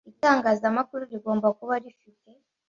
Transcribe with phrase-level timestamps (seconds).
[0.11, 2.29] itangazamakuru rigomba kuba rifite